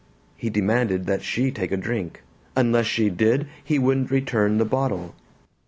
[0.35, 2.23] He demanded that she take a drink.
[2.55, 5.13] Unless she did, he wouldn't return the bottle.